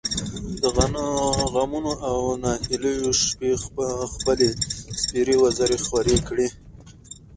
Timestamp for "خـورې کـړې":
5.85-6.47